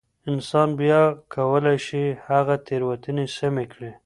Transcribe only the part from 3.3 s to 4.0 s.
سمې کړي.